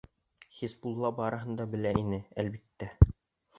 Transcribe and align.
Хисбулла 0.59 1.11
барыһын 1.19 1.61
да 1.61 1.69
белә 1.75 1.93
ине, 2.01 2.21
әлбиттә. 2.47 2.93